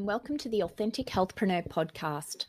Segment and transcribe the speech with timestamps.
[0.00, 2.46] and welcome to the Authentic Healthpreneur podcast.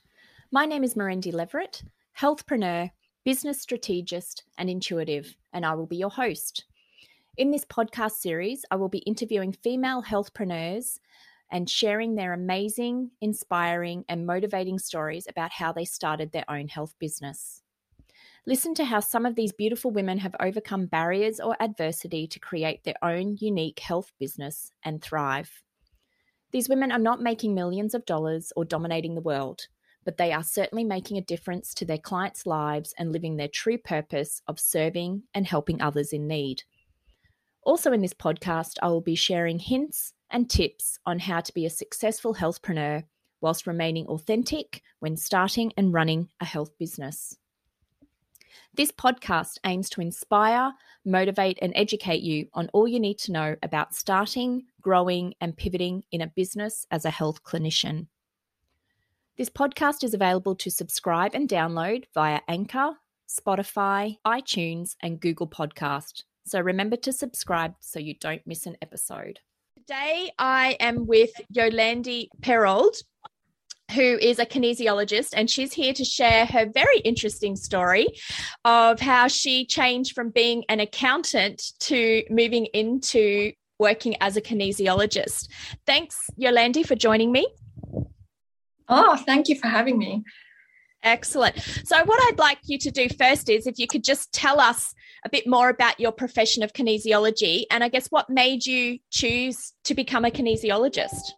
[0.53, 1.83] My name is Mirendi Leverett,
[2.17, 2.89] healthpreneur,
[3.25, 6.63] business strategist, and intuitive, and I will be your host.
[7.35, 10.99] In this podcast series, I will be interviewing female healthpreneurs
[11.51, 16.95] and sharing their amazing, inspiring, and motivating stories about how they started their own health
[16.99, 17.63] business.
[18.47, 22.85] Listen to how some of these beautiful women have overcome barriers or adversity to create
[22.85, 25.61] their own unique health business and thrive.
[26.51, 29.67] These women are not making millions of dollars or dominating the world,
[30.03, 33.77] but they are certainly making a difference to their clients' lives and living their true
[33.77, 36.63] purpose of serving and helping others in need.
[37.63, 41.65] Also, in this podcast, I will be sharing hints and tips on how to be
[41.65, 43.03] a successful healthpreneur
[43.39, 47.37] whilst remaining authentic when starting and running a health business.
[48.73, 50.73] This podcast aims to inspire,
[51.05, 56.03] motivate, and educate you on all you need to know about starting, growing, and pivoting
[56.11, 58.07] in a business as a health clinician.
[59.37, 62.97] This podcast is available to subscribe and download via Anchor,
[63.29, 66.23] Spotify, iTunes, and Google Podcast.
[66.45, 69.39] So remember to subscribe so you don't miss an episode.
[69.77, 73.01] Today I am with Yolande Perold,
[73.93, 78.07] who is a kinesiologist, and she's here to share her very interesting story
[78.63, 85.49] of how she changed from being an accountant to moving into working as a kinesiologist.
[85.85, 87.45] Thanks, Yolande, for joining me.
[88.87, 90.23] Oh, thank you for having me.
[91.03, 91.59] Excellent.
[91.83, 94.93] So, what I'd like you to do first is if you could just tell us
[95.25, 99.73] a bit more about your profession of kinesiology and I guess what made you choose
[99.85, 101.31] to become a kinesiologist.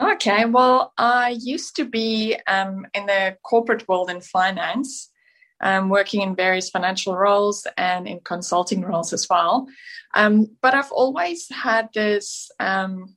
[0.00, 5.10] Okay, well, I used to be um, in the corporate world in finance,
[5.60, 9.66] um, working in various financial roles and in consulting roles as well.
[10.14, 13.16] Um, but I've always had this um,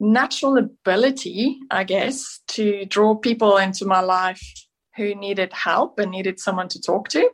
[0.00, 4.42] natural ability, I guess, to draw people into my life
[4.96, 7.30] who needed help and needed someone to talk to.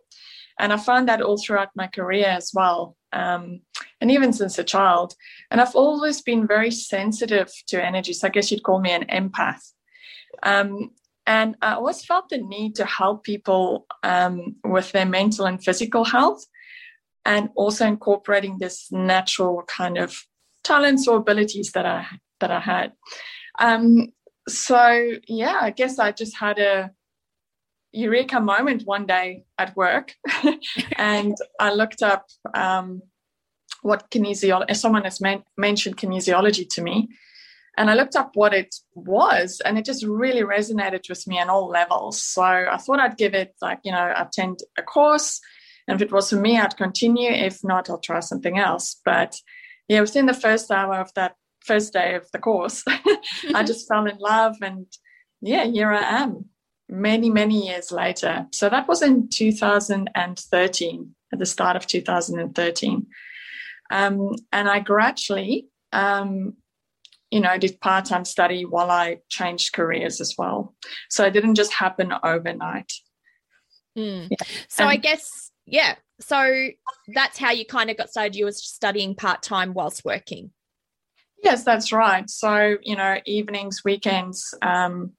[0.59, 3.62] And I found that all throughout my career as well, um,
[4.00, 5.15] and even since a child.
[5.50, 8.12] And I've always been very sensitive to energy.
[8.12, 9.72] So I guess you'd call me an empath.
[10.43, 10.91] Um,
[11.26, 16.04] and I always felt the need to help people um, with their mental and physical
[16.04, 16.44] health,
[17.25, 20.16] and also incorporating this natural kind of
[20.64, 22.06] talents or abilities that I
[22.41, 22.92] that I had.
[23.58, 24.12] Um,
[24.48, 26.91] so yeah, I guess I just had a
[27.92, 30.14] eureka moment one day at work
[30.97, 33.02] and I looked up um,
[33.82, 37.08] what kinesiology, someone has men- mentioned kinesiology to me.
[37.81, 41.49] And I looked up what it was, and it just really resonated with me on
[41.49, 42.21] all levels.
[42.21, 45.41] So I thought I'd give it, like, you know, attend a course.
[45.89, 47.31] And if it was for me, I'd continue.
[47.31, 49.01] If not, I'll try something else.
[49.03, 49.35] But
[49.89, 52.85] yeah, within the first hour of that first day of the course,
[53.55, 54.57] I just fell in love.
[54.61, 54.85] And
[55.41, 56.51] yeah, here I am
[56.87, 58.47] many, many years later.
[58.53, 63.07] So that was in 2013, at the start of 2013.
[63.91, 66.59] Um, and I gradually, um,
[67.31, 70.75] you know, did part time study while I changed careers as well.
[71.09, 72.93] So it didn't just happen overnight.
[73.97, 74.29] Mm.
[74.31, 74.47] Yeah.
[74.69, 75.95] So and, I guess, yeah.
[76.21, 76.69] So
[77.15, 78.37] that's how you kind of got started.
[78.37, 80.51] You were studying part time whilst working.
[81.43, 82.29] Yes, that's right.
[82.29, 85.12] So, you know, evenings, weekends, um,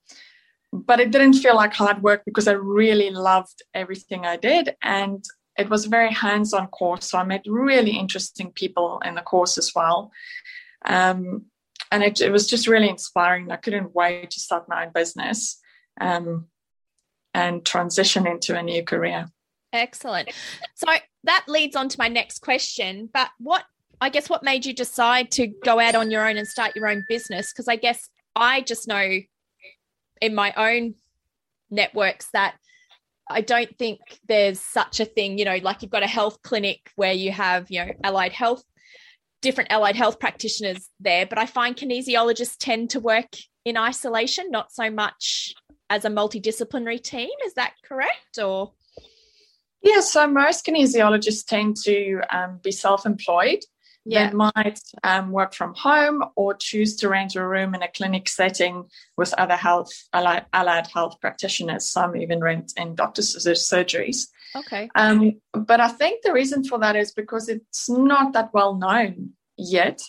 [0.71, 4.75] but it didn't feel like hard work because I really loved everything I did.
[4.83, 5.23] And
[5.57, 7.09] it was a very hands on course.
[7.09, 10.11] So I met really interesting people in the course as well.
[10.85, 11.45] Um,
[11.91, 13.51] and it, it, was just really inspiring.
[13.51, 15.59] I couldn't wait to start my own business
[15.99, 16.47] um,
[17.33, 19.27] and transition into a new career.
[19.73, 20.29] Excellent.
[20.75, 20.87] So
[21.23, 23.09] that leads on to my next question.
[23.13, 23.63] But what,
[23.99, 26.87] I guess, what made you decide to go out on your own and start your
[26.87, 27.51] own business?
[27.51, 29.19] Because I guess I just know
[30.21, 30.95] in my own
[31.69, 32.55] networks that
[33.29, 36.91] I don't think there's such a thing, you know, like you've got a health clinic
[36.95, 38.63] where you have, you know, allied health,
[39.41, 41.25] different allied health practitioners there.
[41.25, 43.35] But I find kinesiologists tend to work
[43.65, 45.53] in isolation, not so much
[45.89, 47.29] as a multidisciplinary team.
[47.45, 48.37] Is that correct?
[48.41, 48.73] Or
[49.83, 53.59] yeah, so most kinesiologists tend to um, be self employed
[54.05, 54.29] yeah.
[54.29, 58.27] They might um, work from home or choose to rent a room in a clinic
[58.29, 61.87] setting with other health allied, allied health practitioners.
[61.87, 64.27] Some even rent in doctors' surgeries.
[64.55, 64.89] Okay.
[64.95, 69.31] Um, but I think the reason for that is because it's not that well known
[69.55, 70.01] yet,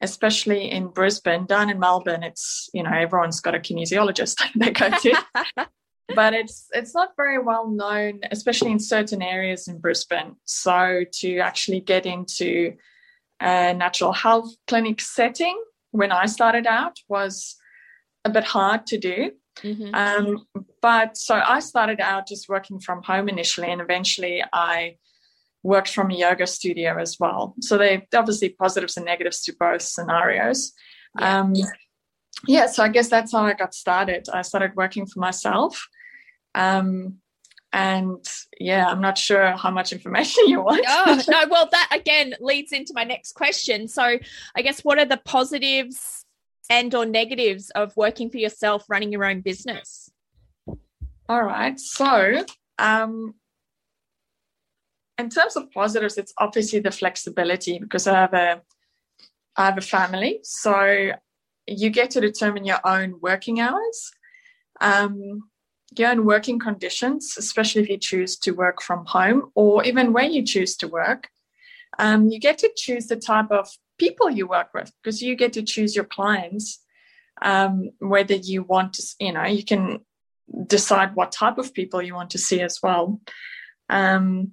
[0.00, 1.46] especially in Brisbane.
[1.46, 5.66] Down in Melbourne, it's you know everyone's got a kinesiologist they go to.
[6.14, 10.36] but it's it's not very well known, especially in certain areas in Brisbane.
[10.44, 12.74] So to actually get into
[13.40, 15.60] a natural health clinic setting
[15.92, 17.56] when I started out was
[18.24, 19.32] a bit hard to do.
[19.62, 19.94] Mm-hmm.
[19.94, 20.46] Um,
[20.80, 24.96] but so I started out just working from home initially, and eventually I
[25.62, 27.54] worked from a yoga studio as well.
[27.60, 30.72] So they obviously positives and negatives to both scenarios.
[31.18, 31.40] Yeah.
[31.40, 31.54] Um,
[32.46, 34.26] yeah, so I guess that's how I got started.
[34.32, 35.86] I started working for myself.
[36.54, 37.16] Um,
[37.72, 38.24] and
[38.58, 40.84] yeah, I'm not sure how much information you want.
[40.88, 43.88] oh, no, well, that again leads into my next question.
[43.88, 44.18] So,
[44.56, 46.24] I guess what are the positives
[46.68, 50.10] and or negatives of working for yourself, running your own business?
[51.28, 51.78] All right.
[51.78, 52.44] So,
[52.78, 53.34] um,
[55.18, 58.62] in terms of positives, it's obviously the flexibility because I have a
[59.56, 61.10] I have a family, so
[61.66, 64.12] you get to determine your own working hours,
[64.80, 65.50] um,
[65.96, 70.24] your own working conditions, especially if you choose to work from home or even where
[70.24, 71.28] you choose to work.
[71.98, 75.52] Um, you get to choose the type of people you work with because you get
[75.54, 76.80] to choose your clients,
[77.42, 80.00] um, whether you want to, you know, you can
[80.66, 83.20] decide what type of people you want to see as well.
[83.88, 84.52] Um,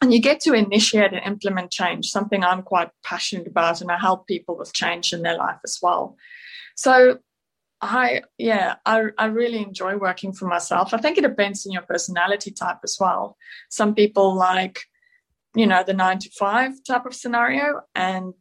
[0.00, 3.98] and you get to initiate and implement change, something I'm quite passionate about, and I
[3.98, 6.16] help people with change in their life as well.
[6.76, 7.18] So
[7.84, 10.94] I yeah, I, I really enjoy working for myself.
[10.94, 13.36] I think it depends on your personality type as well.
[13.70, 14.80] Some people like,
[15.54, 18.34] you know, the nine to five type of scenario and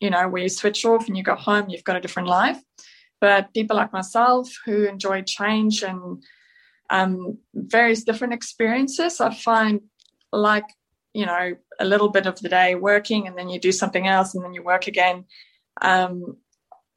[0.00, 2.60] you know, where you switch off and you go home, you've got a different life.
[3.20, 6.20] But people like myself who enjoy change and
[6.90, 9.80] um, various different experiences, I find
[10.32, 10.64] like
[11.14, 14.34] you know a little bit of the day working and then you do something else
[14.34, 15.24] and then you work again
[15.82, 16.36] um,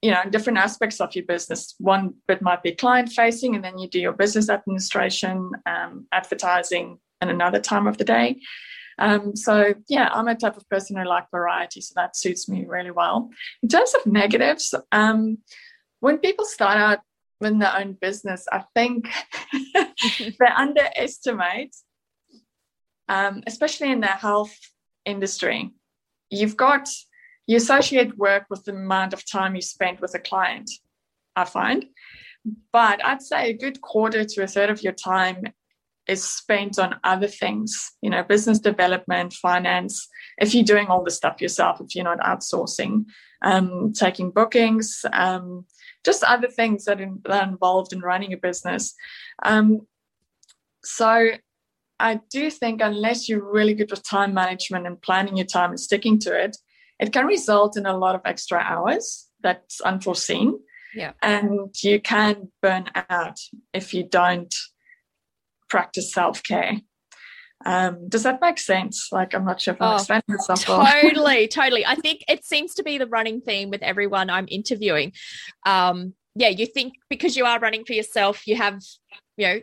[0.05, 1.75] you know different aspects of your business.
[1.79, 6.99] One bit might be client facing and then you do your business administration um, advertising
[7.21, 8.39] and another time of the day.
[8.97, 12.65] Um, so yeah i'm a type of person who like variety so that suits me
[12.65, 13.29] really well.
[13.61, 15.39] In terms of negatives um,
[15.99, 16.99] when people start out
[17.41, 19.09] in their own business i think
[19.73, 21.75] they underestimate
[23.07, 24.57] um, especially in the health
[25.05, 25.71] industry,
[26.29, 26.87] you've got
[27.47, 30.69] you associate work with the amount of time you spend with a client,
[31.35, 31.85] I find.
[32.71, 35.43] But I'd say a good quarter to a third of your time
[36.07, 40.07] is spent on other things, you know, business development, finance.
[40.37, 43.05] If you're doing all the stuff yourself, if you're not outsourcing,
[43.41, 45.65] um, taking bookings, um,
[46.03, 48.93] just other things that, in, that, are involved in running a business.
[49.43, 49.87] Um,
[50.83, 51.31] so
[51.99, 55.79] I do think unless you're really good with time management and planning your time and
[55.79, 56.55] sticking to it,
[56.99, 60.59] it can result in a lot of extra hours that's unforeseen.
[60.93, 61.11] Yeah.
[61.21, 63.37] And you can burn out
[63.73, 64.53] if you don't
[65.69, 66.79] practice self care.
[67.65, 69.09] Um, does that make sense?
[69.11, 71.85] Like, I'm not sure if I'm oh, explaining myself Totally, totally.
[71.85, 75.13] I think it seems to be the running theme with everyone I'm interviewing.
[75.65, 78.81] Um, yeah, you think because you are running for yourself, you have,
[79.37, 79.61] you know,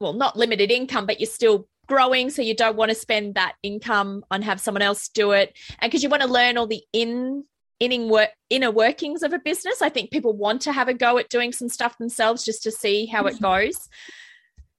[0.00, 2.30] well, not limited income, but you're still growing.
[2.30, 5.56] So you don't want to spend that income on have someone else do it.
[5.78, 7.44] And because you want to learn all the in
[7.80, 9.82] inning work inner workings of a business.
[9.82, 12.70] I think people want to have a go at doing some stuff themselves just to
[12.70, 13.66] see how it mm-hmm.
[13.66, 13.88] goes.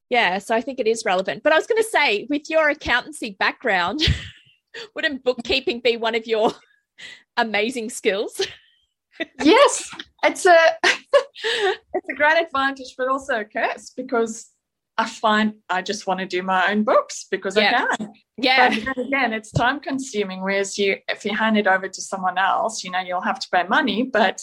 [0.09, 1.43] Yeah, so I think it is relevant.
[1.43, 4.01] But I was going to say, with your accountancy background,
[4.95, 6.51] wouldn't bookkeeping be one of your
[7.38, 8.39] amazing skills?
[9.41, 9.89] yes,
[10.24, 14.51] it's a it's a great advantage, but also a curse because
[14.97, 17.85] I find I just want to do my own books because yeah.
[17.89, 18.13] I can.
[18.37, 18.69] Yeah.
[18.69, 20.41] But again, it's time consuming.
[20.41, 23.47] Whereas you, if you hand it over to someone else, you know, you'll have to
[23.51, 24.41] pay money, but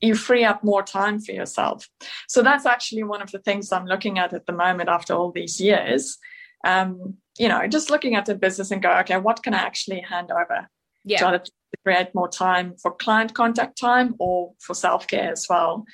[0.00, 1.88] you free up more time for yourself.
[2.28, 5.32] So that's actually one of the things I'm looking at at the moment after all
[5.32, 6.18] these years.
[6.64, 10.00] Um, you know, just looking at the business and go, okay, what can I actually
[10.00, 10.68] hand over?
[11.04, 11.30] Yeah.
[11.30, 11.42] To
[11.84, 15.84] create more time for client contact time or for self care as well.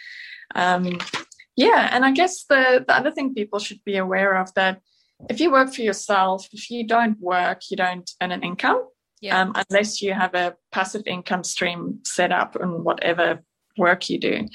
[0.54, 0.99] Um,
[1.56, 4.80] yeah, and I guess the, the other thing people should be aware of that
[5.28, 8.88] if you work for yourself, if you don't work, you don't earn an income.
[9.21, 9.40] Yeah.
[9.40, 13.40] Um, unless you have a passive income stream set up in whatever
[13.78, 14.49] work you do.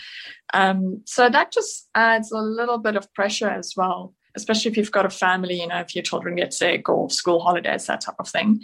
[0.53, 4.91] Um, so that just adds a little bit of pressure as well, especially if you've
[4.91, 8.15] got a family, you know, if your children get sick or school holidays, that type
[8.19, 8.59] of thing.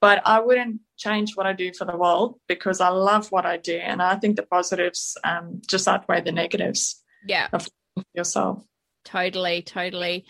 [0.00, 3.56] But I wouldn't change what I do for the world because I love what I
[3.56, 3.76] do.
[3.76, 7.48] And I think the positives um, just outweigh the negatives yeah.
[7.52, 7.68] Of
[8.14, 8.64] yourself.
[9.04, 10.24] Totally totally.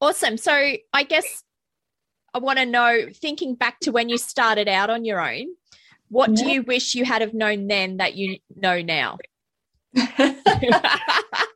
[0.00, 0.36] Awesome.
[0.36, 0.52] So
[0.92, 1.42] i guess
[2.34, 5.48] i want to know thinking back to when you started out on your own
[6.12, 6.44] what yeah.
[6.44, 9.18] do you wish you had have known then that you know now?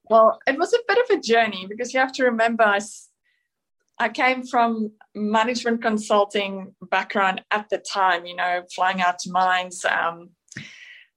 [0.08, 2.78] Well it was a bit of a journey because you have to remember I,
[3.98, 9.84] I came from management consulting background at the time you know flying out to mines
[9.84, 10.30] um,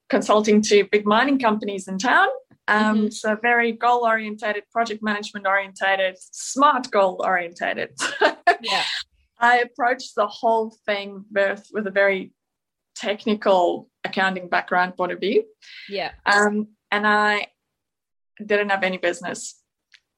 [0.10, 2.30] consulting to big mining companies in town
[2.70, 3.10] Um, mm-hmm.
[3.10, 7.98] So very goal orientated, project management orientated, smart goal orientated.
[8.62, 8.84] yeah.
[9.40, 12.34] I approached the whole thing with, with a very
[12.96, 15.46] technical accounting background point of view.
[15.88, 16.12] Yeah.
[16.26, 17.48] Um, and I
[18.46, 19.56] didn't have any business.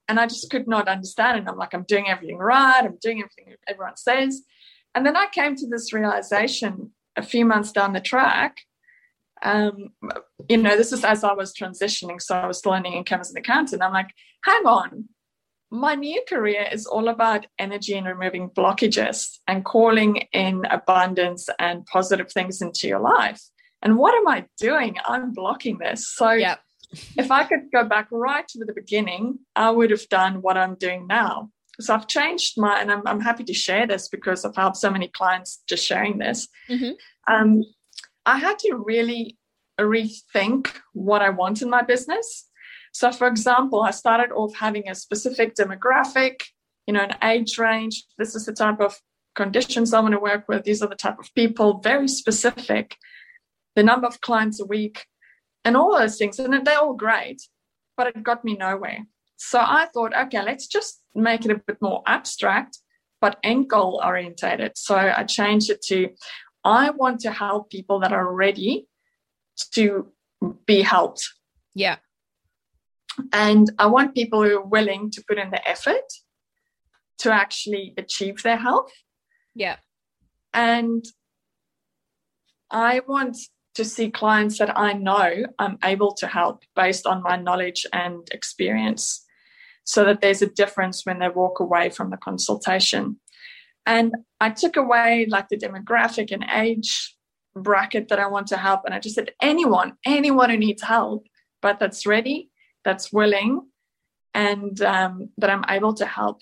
[0.07, 2.81] And I just could not understand And I'm like, I'm doing everything right.
[2.83, 4.41] I'm doing everything everyone says.
[4.93, 8.57] And then I came to this realization a few months down the track.
[9.43, 9.93] Um,
[10.49, 12.21] you know, this is as I was transitioning.
[12.21, 13.81] So I was learning in as an accountant.
[13.81, 14.09] I'm like,
[14.43, 15.09] hang on,
[15.71, 21.85] my new career is all about energy and removing blockages and calling in abundance and
[21.85, 23.41] positive things into your life.
[23.81, 24.97] And what am I doing?
[25.07, 26.13] I'm blocking this.
[26.13, 26.59] So yep.
[27.17, 30.75] if I could go back right to the beginning, I would have done what I'm
[30.75, 31.49] doing now.
[31.79, 34.91] So I've changed my, and I'm, I'm happy to share this because I've helped so
[34.91, 36.49] many clients just sharing this.
[36.69, 37.33] Mm-hmm.
[37.33, 37.63] Um,
[38.25, 39.37] I had to really
[39.79, 42.49] rethink what I want in my business
[42.93, 46.43] so, for example, I started off having a specific demographic,
[46.87, 48.03] you know, an age range.
[48.17, 48.99] This is the type of
[49.33, 50.63] conditions I want to work with.
[50.63, 52.97] These are the type of people, very specific.
[53.75, 55.05] The number of clients a week,
[55.63, 56.37] and all those things.
[56.39, 57.41] And they're all great,
[57.95, 59.05] but it got me nowhere.
[59.37, 62.79] So I thought, okay, let's just make it a bit more abstract,
[63.21, 64.73] but end goal orientated.
[64.75, 66.09] So I changed it to
[66.63, 68.87] I want to help people that are ready
[69.73, 70.11] to
[70.65, 71.27] be helped.
[71.73, 71.97] Yeah.
[73.33, 76.05] And I want people who are willing to put in the effort
[77.19, 78.91] to actually achieve their health.
[79.53, 79.77] Yeah.
[80.53, 81.05] And
[82.69, 83.37] I want
[83.75, 88.27] to see clients that I know I'm able to help based on my knowledge and
[88.31, 89.25] experience
[89.83, 93.19] so that there's a difference when they walk away from the consultation.
[93.85, 97.15] And I took away like the demographic and age
[97.55, 98.81] bracket that I want to help.
[98.85, 101.25] And I just said, anyone, anyone who needs help,
[101.61, 102.51] but that's ready
[102.83, 103.61] that's willing
[104.33, 106.41] and um, that I'm able to help.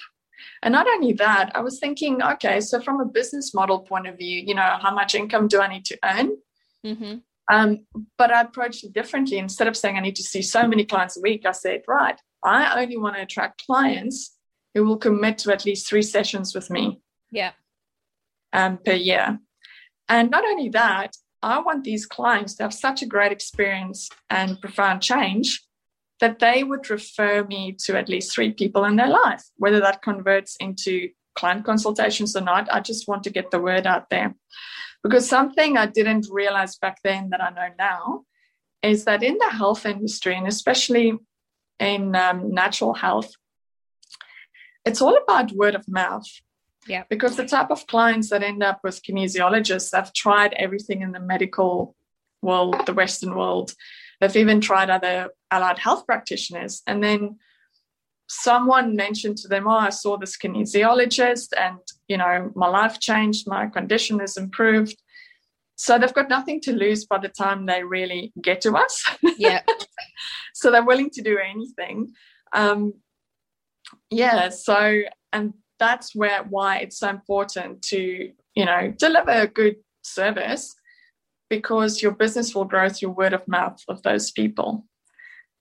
[0.63, 4.17] And not only that, I was thinking, okay, so from a business model point of
[4.17, 6.37] view, you know, how much income do I need to earn?
[6.85, 7.15] Mm-hmm.
[7.51, 7.85] Um,
[8.17, 9.37] but I approached it differently.
[9.37, 12.19] Instead of saying I need to see so many clients a week, I said, right,
[12.43, 14.37] I only want to attract clients
[14.73, 16.98] who will commit to at least three sessions with me.
[17.31, 17.51] Yeah.
[18.53, 19.39] Um, per year.
[20.07, 24.59] And not only that, I want these clients to have such a great experience and
[24.59, 25.61] profound change
[26.19, 30.01] that they would refer me to at least three people in their life, whether that
[30.01, 32.67] converts into client consultations or not.
[32.73, 34.35] I just want to get the word out there.
[35.01, 38.23] Because something I didn't realize back then that I know now
[38.83, 41.13] is that in the health industry, and especially
[41.79, 43.31] in um, natural health,
[44.83, 46.27] it's all about word of mouth.
[46.89, 47.03] Yeah.
[47.09, 51.19] Because the type of clients that end up with kinesiologists have tried everything in the
[51.19, 51.95] medical
[52.41, 53.73] world, the Western world,
[54.19, 56.81] They've even tried other allied health practitioners.
[56.85, 57.37] And then
[58.27, 63.47] someone mentioned to them, Oh, I saw this kinesiologist and, you know, my life changed,
[63.47, 65.01] my condition has improved.
[65.75, 69.03] So they've got nothing to lose by the time they really get to us.
[69.37, 69.61] Yeah.
[70.53, 72.11] so they're willing to do anything.
[72.51, 72.95] Um,
[74.09, 74.49] yeah.
[74.49, 80.75] So, and that's where why it's so important to, you know, deliver a good service
[81.49, 84.85] because your business will grow through word of mouth of those people.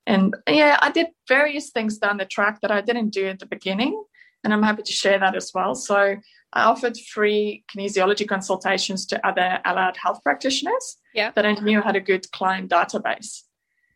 [0.06, 3.46] And yeah, I did various things down the track that I didn't do at the
[3.46, 4.02] beginning.
[4.44, 5.75] And I'm happy to share that as well.
[5.75, 6.16] So
[6.52, 11.32] I offered free kinesiology consultations to other allied health practitioners yeah.
[11.32, 13.42] that I knew had a good client database.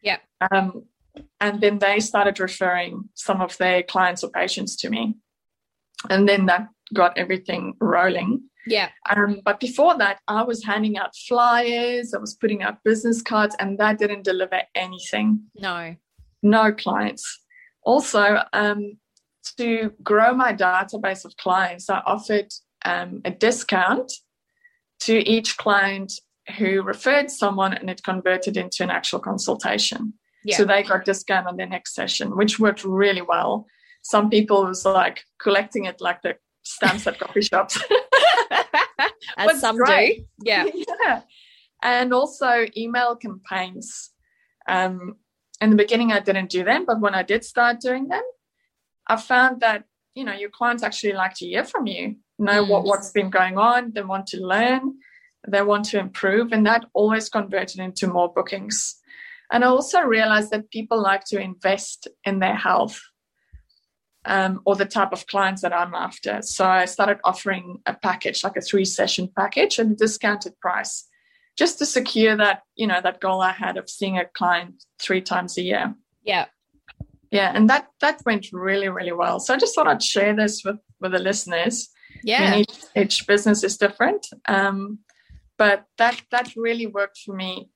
[0.03, 0.19] Yeah.
[0.51, 0.85] Um,
[1.41, 5.15] and then they started referring some of their clients or patients to me.
[6.11, 8.43] And then that got everything rolling.
[8.67, 8.91] Yeah.
[9.11, 13.57] Um, but before that, I was handing out flyers, I was putting out business cards,
[13.59, 15.43] and that didn't deliver anything.
[15.57, 15.97] No.
[16.43, 17.41] No clients.
[17.85, 18.99] Also, um,
[19.59, 22.53] to grow my database of clients, I offered
[22.85, 24.13] um, a discount
[25.01, 26.13] to each client
[26.59, 30.15] who referred someone and it converted into an actual consultation.
[30.45, 30.57] Yeah.
[30.57, 33.67] So they got discount on their next session, which worked really well.
[34.03, 37.79] Some people was like collecting it like the stamps at coffee shops.
[39.37, 40.19] As some great.
[40.19, 40.25] do.
[40.45, 40.67] Yeah.
[41.05, 41.23] yeah.
[41.83, 44.11] And also email campaigns.
[44.69, 45.17] Um,
[45.61, 48.23] in the beginning, I didn't do them, but when I did start doing them,
[49.07, 52.69] I found that you know your clients actually like to hear from you, know mm.
[52.69, 54.95] what what's been going on, they want to learn,
[55.49, 58.97] they want to improve, and that always converted into more bookings.
[59.53, 63.01] And I also realized that people like to invest in their health
[64.25, 66.43] um, or the type of clients that I'm after.
[66.43, 71.09] So I started offering a package, like a three session package at a discounted price,
[71.57, 75.21] just to secure that, you know, that goal I had of seeing a client three
[75.21, 75.95] times a year.
[76.23, 76.47] Yeah.
[77.33, 79.41] Yeah, and that that went really really well.
[79.41, 81.89] So I just thought I'd share this with with the listeners.
[82.23, 82.45] Yeah.
[82.45, 84.99] I mean, each, each business is different, um,
[85.57, 87.71] but that that really worked for me.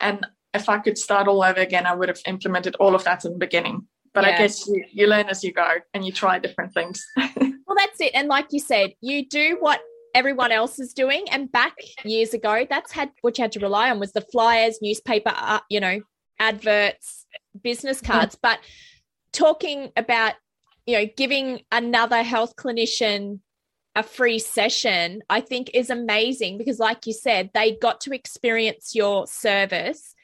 [0.00, 3.24] And if I could start all over again, I would have implemented all of that
[3.24, 3.86] in the beginning.
[4.12, 4.30] But Yeah.
[4.30, 7.04] I guess you, you learn as you go and you try different things.
[7.70, 8.10] Well, that's it.
[8.14, 9.80] And like you said, you do what
[10.12, 11.24] everyone else is doing.
[11.30, 14.78] And back years ago, that's had what you had to rely on was the flyers,
[14.82, 16.00] newspaper, uh, you know,
[16.40, 17.26] adverts,
[17.62, 18.36] business cards.
[18.42, 18.58] But
[19.32, 20.34] talking about,
[20.84, 23.38] you know, giving another health clinician
[23.94, 28.94] a free session, I think is amazing because, like you said, they got to experience
[28.94, 30.14] your service.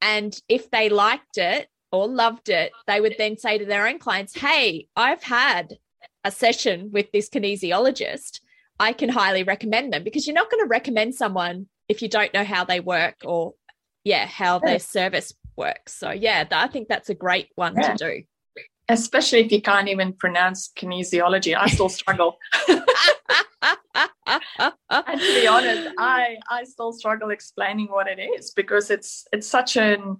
[0.00, 3.98] And if they liked it or loved it, they would then say to their own
[3.98, 5.78] clients, Hey, I've had
[6.24, 8.40] a session with this kinesiologist,
[8.78, 12.34] I can highly recommend them because you're not going to recommend someone if you don't
[12.34, 13.54] know how they work or,
[14.04, 15.94] yeah, how their service works.
[15.94, 17.94] So, yeah, I think that's a great one Yeah.
[17.94, 18.22] to do.
[18.88, 21.56] Especially if you can't even pronounce kinesiology.
[21.56, 22.38] I still struggle.
[22.68, 22.80] and
[25.20, 29.76] to be honest, I I still struggle explaining what it is because it's it's such
[29.76, 30.18] an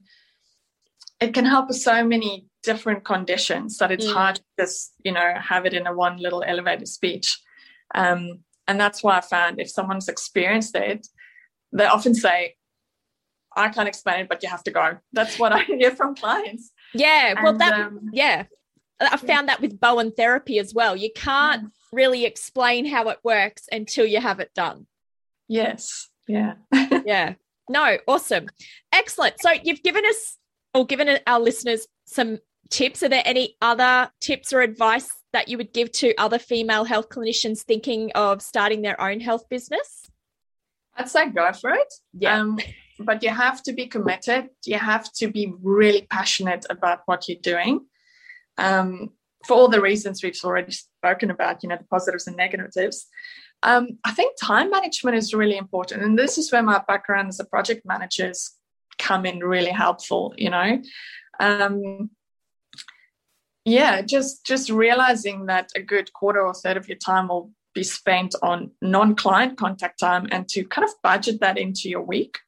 [1.20, 4.12] it can help with so many different conditions that it's Mm.
[4.14, 7.38] hard to just you know have it in a one little elevator speech.
[7.94, 11.06] Um, and that's why I found if someone's experienced it,
[11.72, 12.56] they often say,
[13.56, 16.72] "I can't explain it, but you have to go." That's what I hear from clients.
[16.92, 18.44] yeah, well, And, that, um, yeah.
[18.98, 20.96] I found that with Bowen therapy as well.
[20.96, 24.86] You can't really explain how it works until you have it done.
[25.48, 26.54] yes, yeah.
[27.04, 27.34] yeah.
[27.68, 28.46] No, awesome.
[28.92, 29.34] Excellent.
[29.40, 30.38] So you've given us
[30.84, 32.38] given our listeners some
[32.70, 33.02] tips.
[33.02, 37.08] Are there any other tips or advice that you would give to other female health
[37.08, 40.10] clinicians thinking of starting their own health business?
[40.96, 41.92] I'd say go for it.
[42.14, 42.40] Yeah.
[42.40, 42.58] Um,
[42.98, 44.48] but you have to be committed.
[44.64, 47.86] You have to be really passionate about what you're doing.
[48.58, 49.10] Um,
[49.46, 53.06] for all the reasons we've already spoken about, you know, the positives and negatives.
[53.62, 56.02] Um, I think time management is really important.
[56.02, 58.55] And this is where my background as a project managers
[58.98, 60.82] come in really helpful, you know.
[61.40, 62.10] Um,
[63.64, 67.82] yeah, just just realizing that a good quarter or third of your time will be
[67.82, 72.38] spent on non-client contact time and to kind of budget that into your week.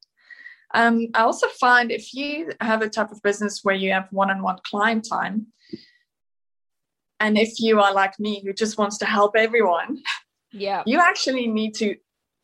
[0.74, 4.58] Um, I also find if you have a type of business where you have one-on-one
[4.64, 5.48] client time,
[7.20, 10.02] and if you are like me who just wants to help everyone,
[10.52, 10.82] Yeah.
[10.87, 11.96] you actually need to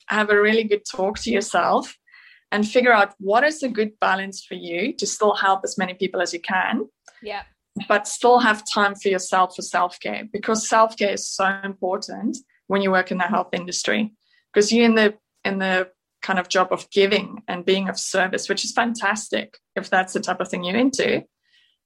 [0.07, 1.97] have a really good talk to yourself
[2.55, 5.93] and figure out what is a good balance for you to still help as many
[5.93, 6.89] people as you can
[7.21, 7.43] Yeah.
[7.89, 12.39] but still have time for yourself for self-care because self-care is so important
[12.69, 14.13] when you work in the health industry
[14.53, 15.15] because you're in the
[15.45, 15.89] in the
[16.23, 20.21] kind of job of giving and being of service which is fantastic if that's the
[20.21, 21.25] type of thing you're into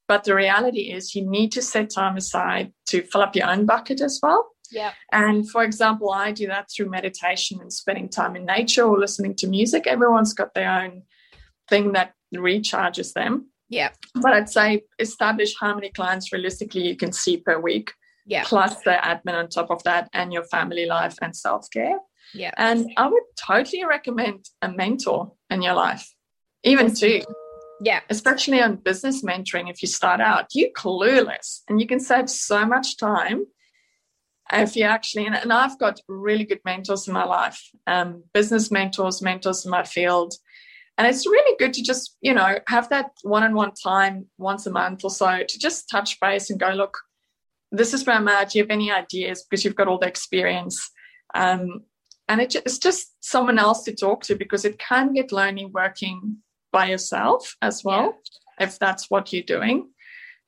[0.06, 3.64] but the reality is you need to set time aside to fill up your own
[3.64, 4.92] bucket as well Yeah.
[5.12, 9.34] and for example, I do that through meditation and spending time in nature or listening
[9.36, 9.86] to music.
[9.86, 11.02] Everyone's got their own
[11.68, 13.50] thing that recharges them.
[13.68, 13.90] Yeah.
[14.14, 17.92] But I'd say establish how many clients realistically you can see per week,
[18.26, 18.44] Yeah.
[18.44, 21.98] plus the admin on top of that, and your family life and self care.
[22.34, 22.52] Yeah.
[22.56, 26.06] And I would totally recommend a mentor in your life,
[26.62, 27.22] even two,
[27.80, 28.00] Yeah.
[28.10, 29.70] especially on business mentoring.
[29.70, 33.46] If you start out, you're clueless and you can save so much time
[34.52, 39.22] if you actually and, i've got really good mentors in my life um, business mentors
[39.22, 40.34] mentors in my field.
[40.96, 45.04] And it's really good to just you know have that one-on-one time once a month
[45.04, 46.98] or so to just touch base and go look
[47.70, 48.50] this is where i'm at.
[48.50, 49.44] Do you have any ideas?
[49.44, 50.90] Because you've got all the experience.
[51.34, 51.82] Um,
[52.28, 56.38] and it, it's just someone else to talk to because it can get lonely working
[56.72, 58.14] by yourself as well
[58.60, 59.90] if that's what you're doing.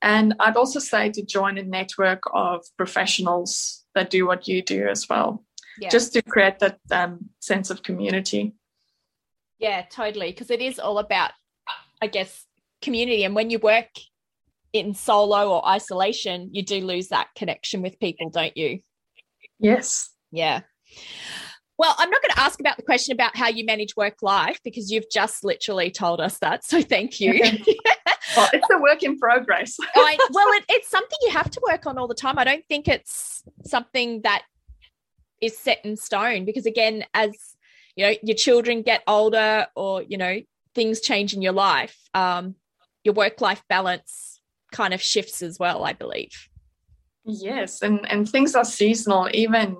[0.02, 4.88] And I'd also say to join a network of professionals that do what you do
[4.88, 5.44] as well,
[5.79, 5.88] Yeah.
[5.88, 8.55] just to create that um, sense of community.
[9.59, 10.31] Yeah, totally.
[10.31, 11.33] Because it is all about,
[12.00, 12.46] I guess,
[12.81, 13.24] community.
[13.24, 13.88] And when you work
[14.72, 18.81] in solo or isolation, you do lose that connection with people, don't you?
[19.59, 20.11] Yes.
[20.31, 20.61] Yeah.
[21.76, 24.61] Well, I'm not going to ask about the question about how you manage work life
[24.64, 26.64] because you've just literally told us that.
[26.64, 27.42] So thank you.
[28.36, 29.76] Well, it's a work in progress.
[29.94, 32.38] I, well, it, it's something you have to work on all the time.
[32.38, 34.42] I don't think it's something that
[35.40, 37.30] is set in stone because, again, as
[37.96, 40.40] you know, your children get older or you know
[40.74, 42.54] things change in your life, um,
[43.04, 44.40] your work-life balance
[44.72, 45.84] kind of shifts as well.
[45.84, 46.48] I believe.
[47.24, 49.28] Yes, and and things are seasonal.
[49.32, 49.76] Even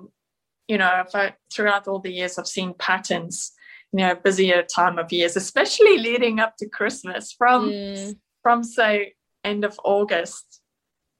[0.67, 3.53] you know, if I, throughout all the years, I've seen patterns.
[3.93, 7.33] You know, busier time of years, especially leading up to Christmas.
[7.33, 10.61] From Mm, from say end of August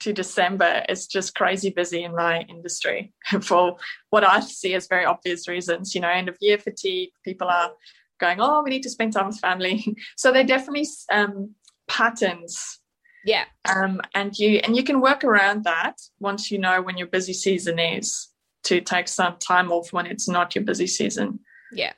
[0.01, 3.77] to December is just crazy busy in my industry for
[4.09, 5.95] what I see as very obvious reasons.
[5.95, 7.71] You know, end of year fatigue, people are
[8.19, 9.95] going, oh, we need to spend time with family.
[10.17, 11.55] so they're definitely um,
[11.87, 12.79] patterns.
[13.23, 13.45] Yeah.
[13.65, 17.33] Um, and you and you can work around that once you know when your busy
[17.33, 18.29] season is
[18.63, 21.39] to take some time off when it's not your busy season.
[21.71, 21.93] Yeah.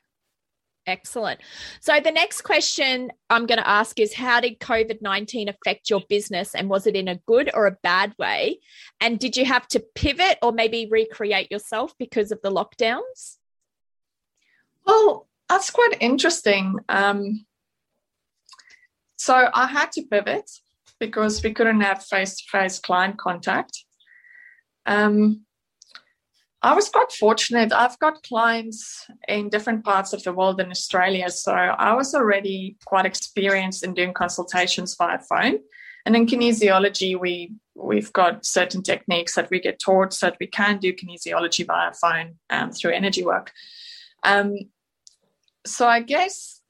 [0.86, 1.40] Excellent.
[1.80, 6.02] So, the next question I'm going to ask is How did COVID 19 affect your
[6.10, 6.56] business?
[6.56, 8.60] And was it in a good or a bad way?
[9.00, 13.38] And did you have to pivot or maybe recreate yourself because of the lockdowns?
[14.86, 16.76] Well, that's quite interesting.
[16.90, 17.46] Um,
[19.16, 20.50] so, I had to pivot
[21.00, 23.86] because we couldn't have face to face client contact.
[24.86, 25.46] Um,
[26.64, 27.74] I was quite fortunate.
[27.74, 31.30] I've got clients in different parts of the world in Australia.
[31.30, 35.60] So I was already quite experienced in doing consultations via phone.
[36.06, 40.48] And in kinesiology, we we've got certain techniques that we get taught so that we
[40.48, 43.52] can do kinesiology via phone um, through energy work.
[44.24, 44.56] Um,
[45.66, 46.62] so I guess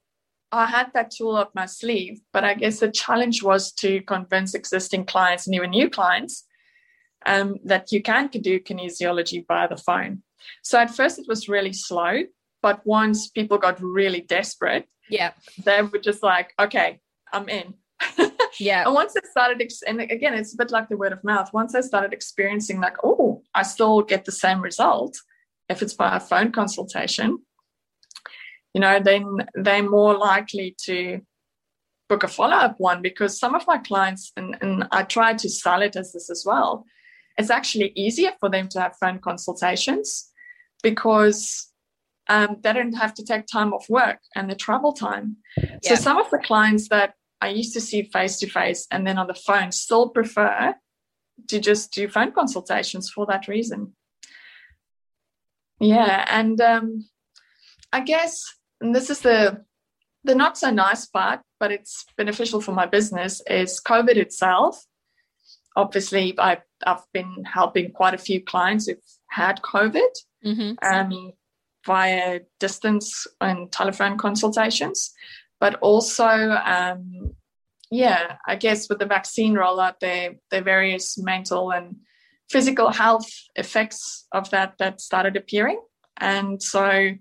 [0.51, 4.55] I had that tool up my sleeve, but I guess the challenge was to convince
[4.55, 6.45] existing clients and even new clients
[7.25, 10.23] um, that you can do kinesiology by the phone.
[10.61, 12.23] So at first it was really slow,
[12.61, 15.31] but once people got really desperate, yeah,
[15.63, 16.99] they were just like, okay,
[17.31, 17.73] I'm in.
[18.59, 18.85] yeah.
[18.85, 21.49] And once they started, ex- and again, it's a bit like the word of mouth.
[21.53, 25.17] Once I started experiencing, like, oh, I still get the same result
[25.69, 27.39] if it's by a phone consultation,
[28.73, 31.21] you know, then they're more likely to
[32.09, 35.49] book a follow up one because some of my clients, and, and I try to
[35.49, 36.85] sell it as this as well,
[37.37, 40.31] it's actually easier for them to have phone consultations
[40.81, 41.69] because
[42.29, 45.37] um, they don't have to take time off work and the travel time.
[45.57, 45.77] Yeah.
[45.83, 49.17] So some of the clients that I used to see face to face and then
[49.17, 50.75] on the phone still prefer
[51.47, 53.93] to just do phone consultations for that reason.
[55.79, 57.09] Yeah, and um,
[57.91, 58.45] I guess
[58.79, 59.63] and this is the
[60.23, 63.41] the not so nice part, but it's beneficial for my business.
[63.49, 64.81] Is COVID itself
[65.75, 68.97] obviously I, have been helping quite a few clients who've
[69.29, 70.11] had COVID
[70.45, 70.73] mm-hmm.
[70.85, 71.33] um,
[71.85, 75.13] via distance and telephone consultations,
[75.59, 77.35] but also, um,
[77.89, 81.97] yeah, I guess with the vaccine rollout, there there various mental and
[82.49, 85.81] physical health effects of that that started appearing,
[86.17, 87.11] and so.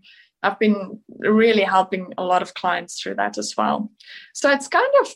[0.45, 3.93] I've been really helping a lot of clients through that as well.
[4.35, 5.15] So it's kind of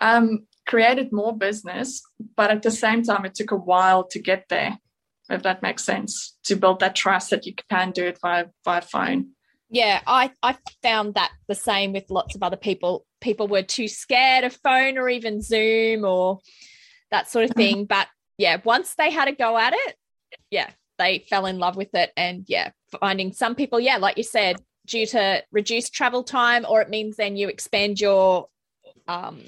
[0.00, 2.02] um, created more business,
[2.36, 4.78] but at the same time, it took a while to get there,
[5.30, 8.80] if that makes sense, to build that trust that you can do it via, via
[8.80, 9.30] phone.
[9.70, 13.06] Yeah, I, I found that the same with lots of other people.
[13.20, 16.40] People were too scared of phone or even Zoom or
[17.10, 17.58] that sort of mm-hmm.
[17.58, 17.84] thing.
[17.86, 19.96] But yeah, once they had a go at it,
[20.50, 22.12] yeah, they fell in love with it.
[22.16, 22.70] And yeah,
[23.00, 27.16] finding some people, yeah, like you said, due to reduced travel time, or it means
[27.16, 28.48] then you expand your
[29.08, 29.40] um,